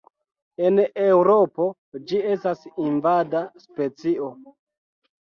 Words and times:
En 0.69 0.79
Eŭropo 1.03 1.69
ĝi 2.13 2.23
estas 2.33 2.67
invada 2.89 3.47
specio. 3.69 4.37